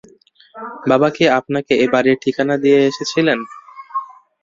[0.89, 3.39] বাবা কি আপনাকে এ-বাড়ির ঠিকানা দিয়ে এসেছিলেন?